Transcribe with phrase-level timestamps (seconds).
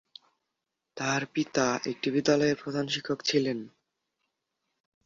[0.97, 3.59] তার পিতা একটি বিদ্যালয়ের প্রধান শিক্ষক ছিলেন।